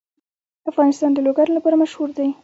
افغانستان 0.71 1.11
د 1.13 1.17
لوگر 1.27 1.47
لپاره 1.57 1.79
مشهور 1.83 2.09
دی. 2.17 2.29